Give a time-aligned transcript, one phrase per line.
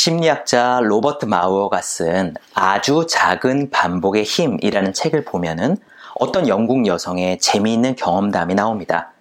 [0.00, 5.78] 심리학자 로버트 마우어가 쓴 아주 작은 반복의 힘이라는 책을 보면은
[6.20, 9.12] 어떤 영국 여성의 재미있는 경험담이 나옵니다.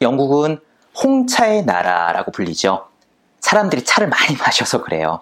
[0.00, 0.58] 영국은
[1.00, 2.88] 홍차의 나라라고 불리죠.
[3.38, 5.20] 사람들이 차를 많이 마셔서 그래요.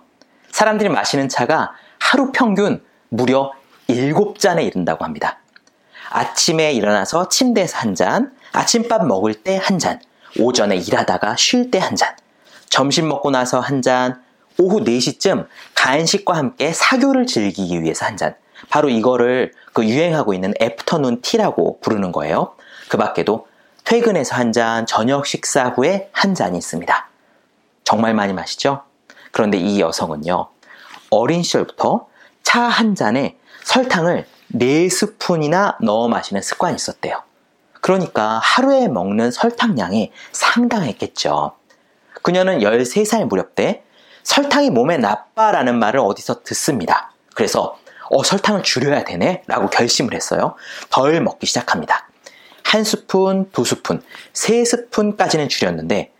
[0.50, 3.52] 사람들이 마시는 차가 하루 평균 무려
[3.86, 5.40] 7잔에 이른다고 합니다.
[6.08, 10.00] 아침에 일어나서 침대에서 한 잔, 아침밥 먹을 때 한 잔,
[10.38, 12.16] 오전에 일하다가 쉴 때 한 잔,
[12.70, 14.22] 점심 먹고 나서 한 잔,
[14.58, 18.34] 오후 4시쯤 간식과 함께 사교를 즐기기 위해서 한 잔.
[18.68, 22.54] 바로 이거를 그 유행하고 있는 애프터눈 티라고 부르는 거예요.
[22.88, 23.46] 그 밖에도
[23.84, 27.08] 퇴근해서 한 잔, 저녁 식사 후에 한 잔이 있습니다.
[27.84, 28.82] 정말 많이 마시죠?
[29.32, 30.48] 그런데 이 여성은요,
[31.10, 32.06] 어린 시절부터
[32.42, 37.22] 차 한 잔에 설탕을 4스푼이나 넣어 마시는 습관이 있었대요.
[37.80, 41.52] 그러니까 하루에 먹는 설탕량이 상당했겠죠.
[42.22, 43.82] 그녀는 13살 무렵 때
[44.22, 47.12] 설탕이 몸에 나빠라는 말을 어디서 듣습니다.
[47.34, 47.78] 그래서
[48.10, 50.56] 어, 설탕을 줄여야 되네 라고 결심을 했어요.
[50.90, 52.08] 덜 먹기 시작합니다.
[52.64, 56.12] 한 스푼, 두 스푼, 세 스푼까지는 줄였는데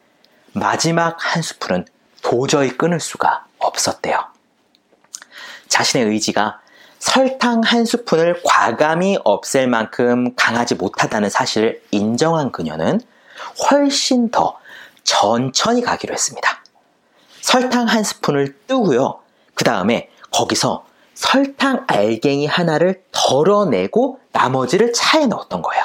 [0.53, 1.87] 마지막 한 스푼은
[2.23, 4.25] 도저히 끊을 수가 없었대요.
[5.69, 6.61] 자신의 의지가
[6.99, 13.01] 설탕 한 스푼을 과감히 없앨 만큼 강하지 못하다는 사실을 인정한 그녀는
[13.71, 14.59] 훨씬 더
[15.03, 16.60] 천천히 가기로 했습니다.
[17.41, 19.21] 설탕 한 스푼을 뜨고요.
[19.55, 25.85] 그 다음에 거기서 설탕 알갱이 하나를 덜어내고 나머지를 차에 넣었던 거예요.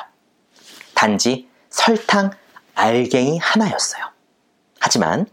[0.94, 2.32] 단지 설탕
[2.74, 4.04] 알갱이 하나였어요.
[4.80, 5.26] 하지만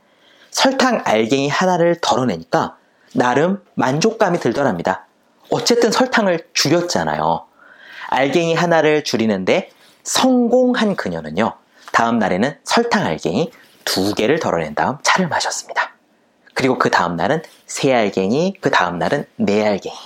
[0.51, 2.77] 설탕 알갱이 하나를 덜어내니까
[3.15, 5.07] 나름 만족감이 들더랍니다.
[5.51, 7.47] 어쨌든 설탕을 줄였잖아요.
[8.09, 9.71] 알갱이 하나를 줄이는데
[10.03, 11.55] 성공한 그녀는요.
[11.93, 13.53] 다음 날에는 설탕 알갱이
[13.85, 15.92] 두 개를 덜어낸 다음 차를 마셨습니다.
[16.63, 19.97] 그리고 그 다음 날은 세 알갱이, 그 다음 날은 네 알갱이.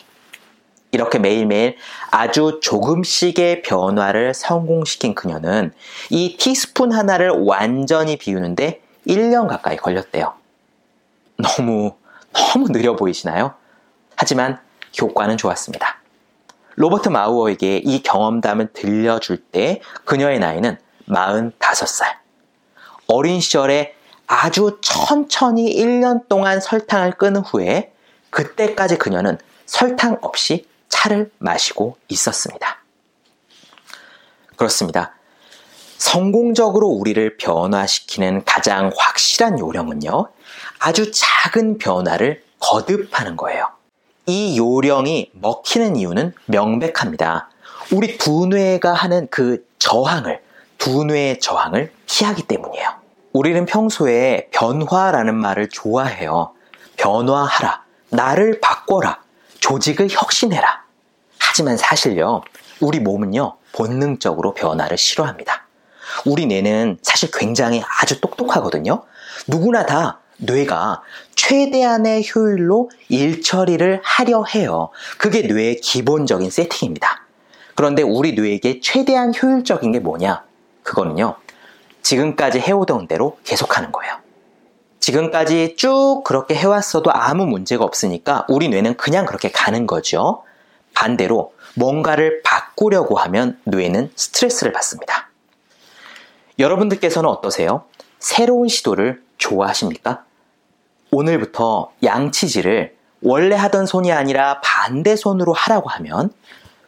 [0.90, 1.76] 이렇게 매일매일
[2.10, 5.74] 아주 조금씩의 변화를 성공시킨 그녀는
[6.08, 10.32] 이 티스푼 하나를 완전히 비우는데 1년 가까이 걸렸대요.
[11.36, 11.94] 너무,
[12.32, 13.52] 너무 느려 보이시나요?
[14.16, 14.58] 하지만
[14.98, 15.98] 효과는 좋았습니다.
[16.76, 22.16] 로버트 마우어에게 이 경험담을 들려줄 때 그녀의 나이는 45살.
[23.08, 23.95] 어린 시절에
[24.26, 27.92] 아주 천천히 1년 동안 설탕을 끄는 후에
[28.30, 32.78] 그때까지 그녀는 설탕 없이 차를 마시고 있었습니다.
[34.56, 35.14] 그렇습니다.
[35.98, 40.28] 성공적으로 우리를 변화시키는 가장 확실한 요령은요,
[40.78, 43.68] 아주 작은 변화를 거듭하는 거예요.
[44.26, 47.50] 이 요령이 먹히는 이유는 명백합니다.
[47.92, 50.42] 우리 두뇌가 하는 그 저항을,
[50.78, 53.05] 두뇌의 저항을 피하기 때문이에요.
[53.36, 56.54] 우리는 평소에 변화라는 말을 좋아해요.
[56.96, 57.84] 변화하라.
[58.08, 59.20] 나를 바꿔라.
[59.60, 60.84] 조직을 혁신해라.
[61.38, 62.40] 하지만 사실요,
[62.80, 65.66] 우리 몸은요, 본능적으로 변화를 싫어합니다.
[66.24, 69.02] 우리 뇌는 사실 굉장히 아주 똑똑하거든요.
[69.46, 71.02] 누구나 다 뇌가
[71.34, 74.88] 최대한의 효율로 일 처리를 하려 해요.
[75.18, 77.26] 그게 뇌의 기본적인 세팅입니다.
[77.74, 80.42] 그런데 우리 뇌에게 최대한 효율적인 게 뭐냐?
[80.82, 81.36] 그거는요,
[82.06, 84.18] 지금까지 해오던 대로 계속하는 거예요.
[85.00, 90.44] 지금까지 쭉 그렇게 해왔어도 아무 문제가 없으니까 우리 뇌는 그냥 그렇게 가는 거죠.
[90.94, 95.30] 반대로 뭔가를 바꾸려고 하면 뇌는 스트레스를 받습니다.
[96.60, 97.84] 여러분들께서는 어떠세요?
[98.20, 100.24] 새로운 시도를 좋아하십니까?
[101.10, 106.32] 오늘부터 양치질을 원래 하던 손이 아니라 반대 손으로 하라고 하면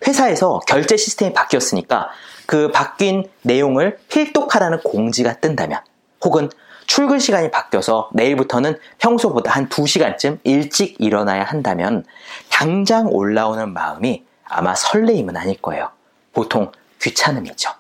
[0.07, 2.11] 회사에서 결제 시스템이 바뀌었으니까
[2.47, 5.81] 그 바뀐 내용을 필독하라는 공지가 뜬다면
[6.25, 6.51] 혹은
[6.87, 12.05] 출근 시간이 바뀌어서 내일부터는 평소보다 한 2시간쯤 일찍 일어나야 한다면
[12.51, 15.91] 당장 올라오는 마음이 아마 설레임은 아닐 거예요.
[16.33, 16.73] 보통
[17.03, 17.71] 귀찮음이죠.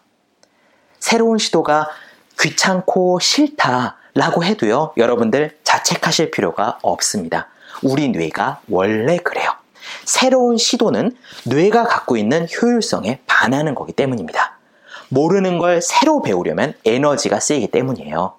[0.99, 1.89] 새로운 시도가
[2.39, 7.49] 귀찮고 싫다라고 해도요, 여러분들 자책하실 필요가 없습니다.
[7.83, 9.50] 우리 뇌가 원래 그래요.
[10.08, 11.14] 새로운 시도는
[11.44, 14.56] 뇌가 갖고 있는 효율성에 반하는 거기 때문입니다.
[15.10, 18.32] 모르는 걸 새로 배우려면 에너지가 쓰이기 때문이에요.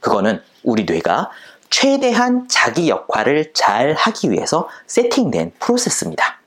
[0.00, 1.30] 그거는 우리 뇌가
[1.70, 6.40] 최대한 자기 역할을 잘 하기 위해서 세팅된 프로세스입니다.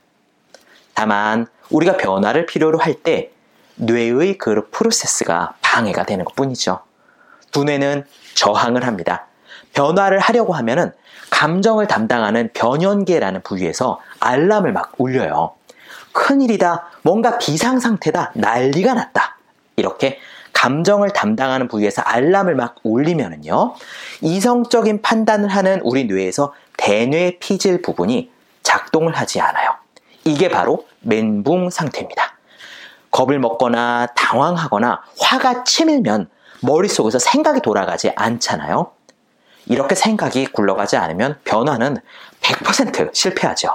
[0.93, 3.31] 다만 우리가 변화를 필요로 할 때
[3.75, 6.81] 뇌의 그 프로세스가 방해가 되는 것 뿐이죠.
[7.51, 9.27] 두뇌는 저항을 합니다.
[9.73, 10.91] 변화를 하려고 하면은
[11.29, 15.53] 감정을 담당하는 변연계라는 부위에서 알람을 막 울려요.
[16.13, 16.87] 큰일이다.
[17.03, 18.31] 뭔가 비상 상태다.
[18.33, 19.37] 난리가 났다.
[19.75, 20.19] 이렇게
[20.53, 23.75] 감정을 담당하는 부위에서 알람을 막 울리면은요,
[24.21, 28.31] 이성적인 판단을 하는 우리 뇌에서 대뇌 피질 부분이
[28.63, 29.75] 작동을 하지 않아요.
[30.23, 32.37] 이게 바로 멘붕 상태입니다.
[33.11, 36.29] 겁을 먹거나 당황하거나 화가 치밀면
[36.61, 38.91] 머릿속에서 생각이 돌아가지 않잖아요.
[39.69, 41.97] 이렇게 생각이 굴러가지 않으면 변화는
[42.41, 43.69] 100% 실패하죠.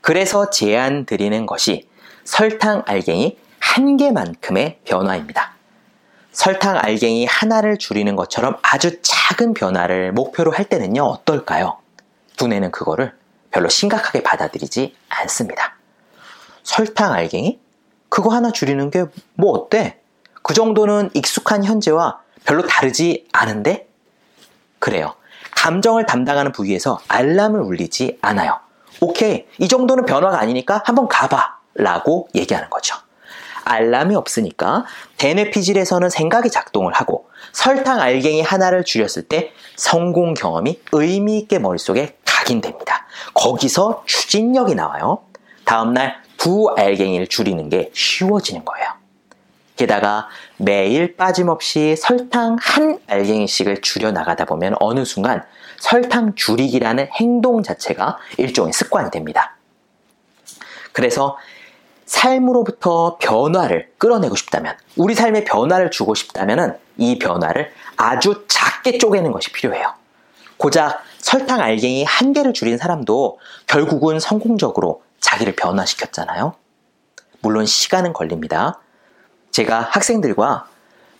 [0.00, 1.88] 그래서 제안 드리는 것이
[2.24, 5.54] 설탕 알갱이 한 개만큼의 변화입니다.
[6.32, 11.78] 설탕 알갱이 하나를 줄이는 것처럼 아주 작은 변화를 목표로 할 때는요, 어떨까요?
[12.36, 13.14] 두뇌는 그거를
[13.50, 15.76] 별로 심각하게 받아들이지 않습니다.
[16.62, 17.58] 설탕 알갱이?
[18.08, 19.04] 그거 하나 줄이는 게
[19.34, 20.00] 뭐 어때?
[20.42, 23.88] 그 정도는 익숙한 현재와 별로 다르지 않은데?
[24.78, 25.14] 그래요.
[25.58, 28.60] 감정을 담당하는 부위에서 알람을 울리지 않아요.
[29.00, 29.44] 오케이.
[29.58, 31.58] 이 정도는 변화가 아니니까 한번 가봐.
[31.74, 32.96] 라고 얘기하는 거죠.
[33.64, 34.84] 알람이 없으니까
[35.16, 42.16] 대뇌 피질에서는 생각이 작동을 하고 설탕 알갱이 하나를 줄였을 때 성공 경험이 의미 있게 머릿속에
[42.24, 43.06] 각인됩니다.
[43.34, 45.18] 거기서 추진력이 나와요.
[45.64, 48.97] 다음날 두 알갱이를 줄이는 게 쉬워지는 거예요.
[49.78, 55.44] 게다가 매일 빠짐없이 설탕 한 알갱이씩을 줄여 나가다 보면 어느 순간
[55.78, 59.56] 설탕 줄이기라는 행동 자체가 일종의 습관이 됩니다.
[60.92, 61.38] 그래서
[62.06, 69.52] 삶으로부터 변화를 끌어내고 싶다면, 우리 삶에 변화를 주고 싶다면 이 변화를 아주 작게 쪼개는 것이
[69.52, 69.94] 필요해요.
[70.56, 73.38] 고작 설탕 알갱이 한 개를 줄인 사람도
[73.68, 76.54] 결국은 성공적으로 자기를 변화시켰잖아요.
[77.40, 78.80] 물론 시간은 걸립니다.
[79.58, 80.68] 제가 학생들과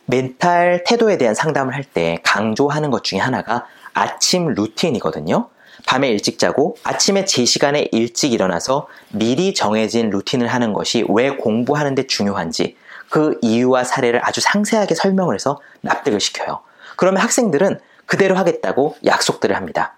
[0.07, 5.49] 멘탈 태도에 대한 상담을 할 때 강조하는 것 중에 하나가 아침 루틴이거든요.
[5.87, 12.07] 밤에 일찍 자고 아침에 제 시간에 일찍 일어나서 미리 정해진 루틴을 하는 것이 왜 공부하는데
[12.07, 12.77] 중요한지
[13.11, 16.61] 그 이유와 사례를 아주 상세하게 설명을 해서 납득을 시켜요.
[16.95, 19.97] 그러면 학생들은 그대로 하겠다고 약속들을 합니다.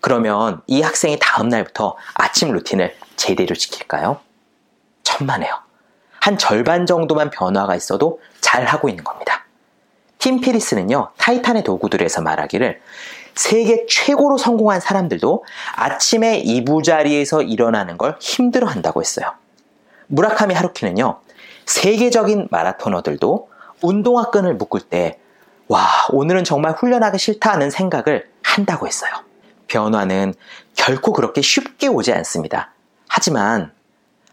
[0.00, 4.20] 그러면 이 학생이 다음날부터 아침 루틴을 제대로 지킬까요?
[5.02, 5.71] 천만에요.
[6.22, 9.44] 한 절반 정도만 변화가 있어도 잘 하고 있는 겁니다.
[10.18, 12.80] 팀 피리스는요, 타이탄의 도구들에서 말하기를
[13.34, 19.32] 세계 최고로 성공한 사람들도 아침에 이부자리에서 일어나는 걸 힘들어 한다고 했어요.
[20.06, 21.18] 무라카미 하루키는요,
[21.66, 23.48] 세계적인 마라토너들도
[23.80, 25.18] 운동화 끈을 묶을 때,
[25.66, 29.10] 와, 오늘은 정말 훈련하기 싫다 하는 생각을 한다고 했어요.
[29.66, 30.34] 변화는
[30.76, 32.72] 결코 그렇게 쉽게 오지 않습니다.
[33.08, 33.72] 하지만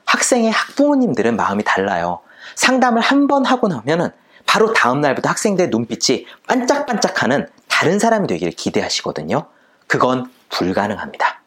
[0.09, 2.19] 학생의 학부모님들은 마음이 달라요.
[2.55, 4.09] 상담을 한 번 하고 나면은
[4.47, 9.45] 바로 다음날부터 학생들의 눈빛이 반짝반짝하는 다른 사람이 되기를 기대하시거든요.
[9.85, 11.41] 그건 불가능합니다.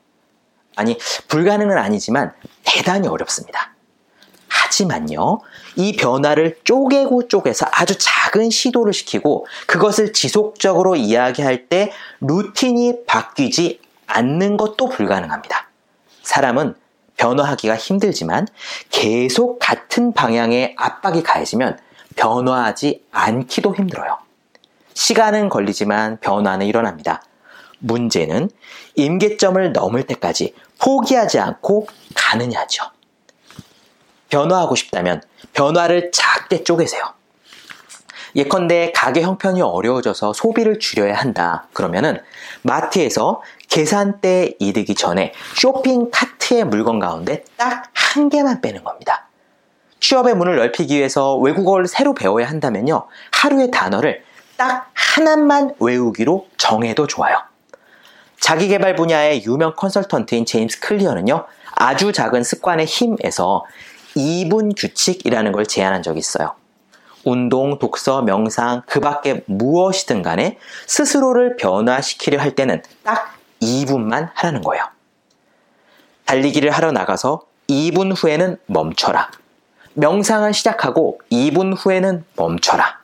[0.76, 2.32] 아니, 불가능은 아니지만
[2.64, 3.74] 대단히 어렵습니다.
[4.48, 5.40] 하지만요,
[5.74, 14.56] 이 변화를 쪼개고 쪼개서 아주 작은 시도를 시키고 그것을 지속적으로 이야기할 때 루틴이 바뀌지 않는
[14.56, 15.68] 것도 불가능합니다.
[16.22, 16.74] 사람은
[17.16, 18.46] 변화하기가 힘들지만
[18.90, 21.78] 계속 같은 방향의 압박이 가해지면
[22.16, 24.18] 변화하지 않기도 힘들어요.
[24.94, 27.22] 시간은 걸리지만 변화는 일어납니다.
[27.78, 28.50] 문제는
[28.94, 32.84] 임계점을 넘을 때까지 포기하지 않고 가느냐죠.
[34.28, 35.22] 변화하고 싶다면
[35.52, 37.02] 변화를 작게 쪼개세요.
[38.34, 41.66] 예컨대 가게 형편이 어려워져서 소비를 줄여야 한다.
[41.72, 42.18] 그러면은
[42.62, 49.28] 마트에서 계산대 이르기 전에 쇼핑 카트 의 물건 가운데 딱 한 개만 빼는 겁니다.
[50.00, 53.06] 취업의 문을 넓히기 위해서 외국어를 새로 배워야 한다면요.
[53.32, 54.22] 하루의 단어를
[54.56, 57.38] 딱 하나만 외우기로 정해도 좋아요.
[58.40, 61.46] 자기개발 분야의 유명 컨설턴트인 제임스 클리어는요.
[61.74, 63.64] 아주 작은 습관의 힘에서
[64.16, 66.54] 2분 규칙이라는 걸 제안한 적이 있어요.
[67.24, 74.84] 운동, 독서, 명상, 그 밖에 무엇이든 간에 스스로를 변화시키려 할 때는 딱 2분만 하라는 거예요.
[76.24, 79.30] 달리기를 하러 나가서 2분 후에는 멈춰라.
[79.94, 83.00] 명상을 시작하고 2분 후에는 멈춰라.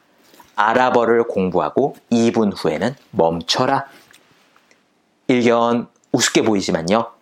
[0.56, 3.86] 아랍어를 공부하고 2분 후에는 멈춰라.
[5.28, 7.12] 일견 우습게 보이지만요.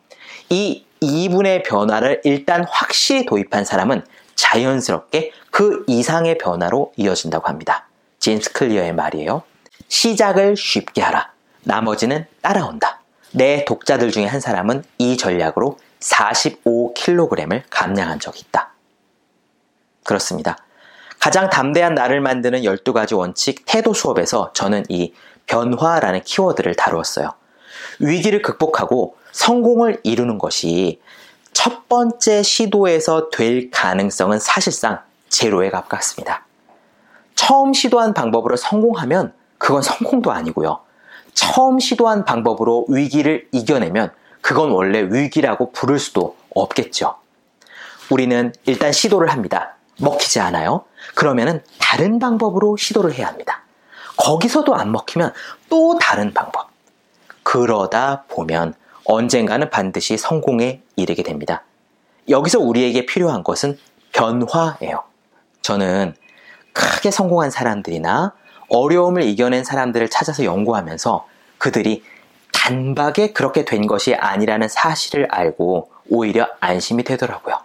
[0.50, 4.04] 이 2분의 변화를 일단 확실히 도입한 사람은
[4.36, 7.88] 자연스럽게 그 이상의 변화로 이어진다고 합니다.
[8.20, 9.42] 제임스 클리어의 말이에요.
[9.88, 11.32] 시작을 쉽게 하라.
[11.62, 13.00] 나머지는 따라온다.
[13.32, 15.78] 내 독자들 중에 한 사람은 이 전략으로
[16.10, 18.72] 45kg을 감량한 적이 있다.
[20.04, 20.56] 그렇습니다.
[21.18, 25.12] 가장 담대한 나를 만드는 12가지 원칙 태도 수업에서 저는 이
[25.46, 27.34] 변화라는 키워드를 다루었어요.
[27.98, 31.00] 위기를 극복하고 성공을 이루는 것이
[31.52, 36.44] 첫 번째 시도에서 될 가능성은 사실상 제로에 가깝습니다.
[37.34, 40.80] 처음 시도한 방법으로 성공하면 그건 성공도 아니고요.
[41.34, 44.12] 처음 시도한 방법으로 위기를 이겨내면
[44.46, 47.16] 그건 원래 위기라고 부를 수도 없겠죠.
[48.10, 49.74] 우리는 일단 시도를 합니다.
[49.98, 50.84] 먹히지 않아요?
[51.16, 53.64] 그러면은 다른 방법으로 시도를 해야 합니다.
[54.16, 55.32] 거기서도 안 먹히면
[55.68, 56.68] 또 다른 방법.
[57.42, 58.74] 그러다 보면
[59.04, 61.64] 언젠가는 반드시 성공에 이르게 됩니다.
[62.28, 63.76] 여기서 우리에게 필요한 것은
[64.12, 65.02] 변화예요.
[65.62, 66.14] 저는
[66.72, 68.32] 크게 성공한 사람들이나
[68.68, 71.26] 어려움을 이겨낸 사람들을 찾아서 연구하면서
[71.58, 72.04] 그들이
[72.66, 77.60] 단박에 그렇게 된 것이 아니라는 사실을 알고 오히려 안심이 되더라고요.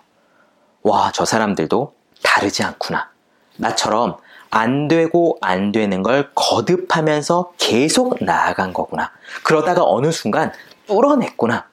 [0.84, 3.10] 와, 저 사람들도 다르지 않구나.
[3.58, 4.18] 나처럼
[4.52, 9.12] 안 되고 안 되는 걸 거듭하면서 계속 나아간 거구나.
[9.44, 10.54] 그러다가 어느 순간
[10.86, 11.66] 뚫어냈구나.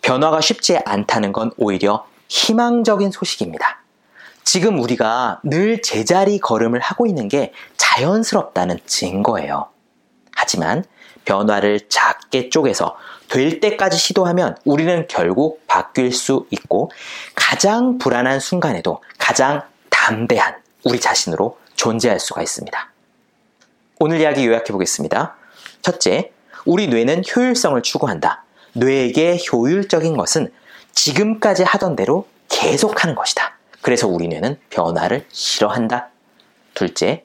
[0.00, 3.82] 변화가 쉽지 않다는 건 오히려 희망적인 소식입니다.
[4.42, 9.68] 지금 우리가 늘 제자리 걸음을 하고 있는 게 자연스럽다는 증거예요.
[10.34, 10.84] 하지만
[11.24, 12.96] 변화를 작게 쪼개서
[13.28, 16.90] 될 때까지 시도하면 우리는 결국 바뀔 수 있고
[17.34, 22.90] 가장 불안한 순간에도 가장 담대한 우리 자신으로 존재할 수가 있습니다.
[24.00, 25.36] 오늘 이야기 요약해 보겠습니다.
[25.80, 26.32] 첫째,
[26.64, 28.44] 우리 뇌는 효율성을 추구한다.
[28.74, 30.52] 뇌에게 효율적인 것은
[30.92, 33.56] 지금까지 하던 대로 계속하는 것이다.
[33.80, 36.08] 그래서 우리 뇌는 변화를 싫어한다.
[36.74, 37.24] 둘째,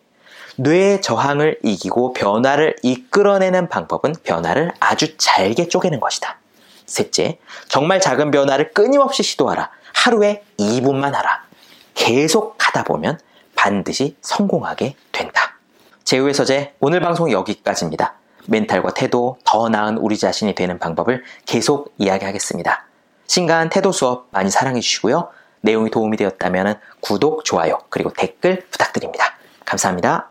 [0.59, 6.39] 뇌의 저항을 이기고 변화를 이끌어내는 방법은 변화를 아주 잘게 쪼개는 것이다.
[6.87, 7.37] 셋째,
[7.67, 9.69] 정말 작은 변화를 끊임없이 시도하라.
[9.93, 11.43] 하루에 2분만 하라.
[11.93, 13.19] 계속 하다 보면
[13.55, 15.57] 반드시 성공하게 된다.
[16.03, 18.15] 제우의 서재 오늘 방송 여기까지입니다.
[18.47, 22.85] 멘탈과 태도 더 나은 우리 자신이 되는 방법을 계속 이야기하겠습니다.
[23.27, 25.29] 신간 태도 수업 많이 사랑해 주시고요.
[25.61, 29.35] 내용이 도움이 되었다면 구독, 좋아요, 그리고 댓글 부탁드립니다.
[29.65, 30.29] 감사합니다.